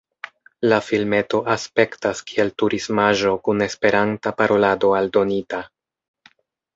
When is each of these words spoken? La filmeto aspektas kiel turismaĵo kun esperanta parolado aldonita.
La 0.69 0.77
filmeto 0.85 1.41
aspektas 1.55 2.23
kiel 2.31 2.49
turismaĵo 2.61 3.33
kun 3.49 3.61
esperanta 3.65 4.33
parolado 4.39 4.95
aldonita. 5.01 5.61